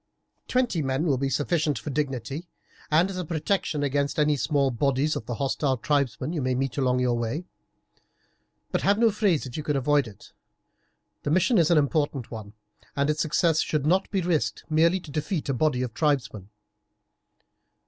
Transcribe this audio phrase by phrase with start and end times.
[0.47, 2.47] Twenty men will be sufficient for dignity,
[2.89, 6.79] and as a protection against any small bodies of the hostile tribesmen you may meet
[6.79, 7.45] on your way;
[8.71, 10.33] but have no frays if you can avoid it.
[11.21, 12.53] The mission is an important one,
[12.95, 16.49] and its success should not be risked merely to defeat a body of tribesmen.